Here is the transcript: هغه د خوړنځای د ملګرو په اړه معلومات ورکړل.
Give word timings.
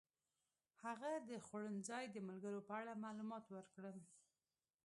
هغه 0.83 1.11
د 1.29 1.31
خوړنځای 1.45 2.03
د 2.11 2.17
ملګرو 2.27 2.65
په 2.67 2.73
اړه 2.79 3.01
معلومات 3.05 3.45
ورکړل. 3.49 3.97